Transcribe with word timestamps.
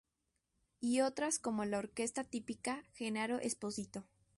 Y 0.79 1.01
otras 1.01 1.37
como 1.37 1.63
la 1.63 1.77
Orquesta 1.77 2.23
Típica 2.23 2.83
Gennaro 2.95 3.37
Espósito. 3.37 4.07